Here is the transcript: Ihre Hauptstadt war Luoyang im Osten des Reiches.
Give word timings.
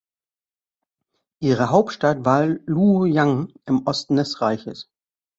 Ihre 1.43 1.69
Hauptstadt 1.69 2.25
war 2.25 2.47
Luoyang 2.47 3.53
im 3.67 3.85
Osten 3.85 4.15
des 4.15 4.41
Reiches. 4.41 4.89